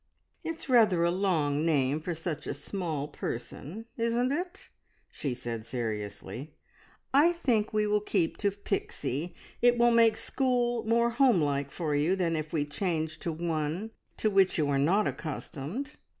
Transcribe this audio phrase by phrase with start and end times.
[0.43, 4.69] "It's rather a long name for such a small person, isn't it?"
[5.11, 6.55] she said seriously.
[7.13, 9.35] "I think we will keep to Pixie.
[9.61, 13.91] It will make school more home like for you, than if we changed to one
[14.17, 15.93] to which you are not accustomed."